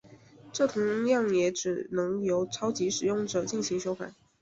[0.51, 4.11] 这同样也只能由超级使用者进行修改。